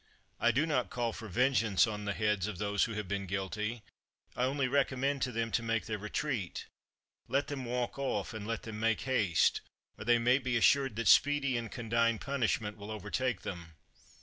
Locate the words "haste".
9.01-9.61